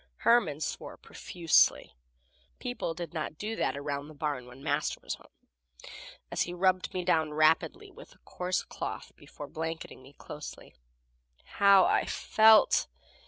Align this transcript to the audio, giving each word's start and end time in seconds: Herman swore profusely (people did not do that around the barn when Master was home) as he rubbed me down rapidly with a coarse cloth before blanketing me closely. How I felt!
Herman 0.15 0.61
swore 0.61 0.97
profusely 0.97 1.95
(people 2.57 2.95
did 2.95 3.13
not 3.13 3.37
do 3.37 3.55
that 3.57 3.77
around 3.77 4.07
the 4.07 4.15
barn 4.15 4.47
when 4.47 4.63
Master 4.63 4.99
was 5.03 5.13
home) 5.13 5.27
as 6.31 6.41
he 6.41 6.55
rubbed 6.55 6.91
me 6.91 7.05
down 7.05 7.35
rapidly 7.35 7.91
with 7.91 8.15
a 8.15 8.23
coarse 8.25 8.63
cloth 8.63 9.11
before 9.15 9.47
blanketing 9.47 10.01
me 10.01 10.13
closely. 10.13 10.73
How 11.43 11.85
I 11.85 12.07
felt! 12.07 12.87